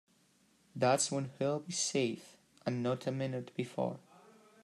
[0.75, 3.99] That's when he'll be safe and not a minute before.